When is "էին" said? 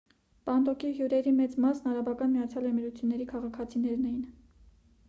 4.11-4.19